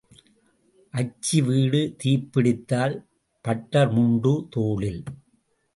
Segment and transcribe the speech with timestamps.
[0.93, 2.95] அச்சி வீடு தீப்பிடித்தால்
[3.45, 5.01] பட்டர் முண்டு தோளில்.